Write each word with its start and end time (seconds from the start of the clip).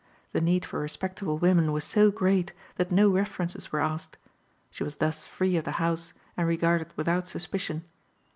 The 0.31 0.41
need 0.41 0.65
for 0.65 0.79
respectable 0.79 1.37
women 1.37 1.71
was 1.71 1.83
so 1.83 2.09
great 2.09 2.53
that 2.77 2.91
no 2.91 3.07
references 3.11 3.71
were 3.71 3.81
asked. 3.81 4.17
She 4.71 4.83
was 4.83 4.95
thus 4.95 5.27
free 5.27 5.57
of 5.57 5.63
the 5.63 5.73
house 5.73 6.13
and 6.35 6.47
regarded 6.47 6.91
without 6.95 7.27
suspicion. 7.27 7.83